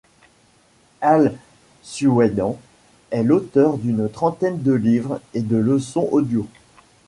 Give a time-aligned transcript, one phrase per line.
[1.01, 2.57] Al-Suwaidan
[3.11, 6.47] est l'auteur d'une trentaine de livres et de lessons audios.